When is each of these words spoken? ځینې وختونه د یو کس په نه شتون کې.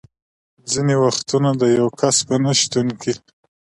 ځینې 0.71 0.95
وختونه 1.03 1.49
د 1.61 1.63
یو 1.79 1.87
کس 1.99 2.15
په 2.27 2.35
نه 2.43 2.51
شتون 2.59 2.87
کې. 3.01 3.13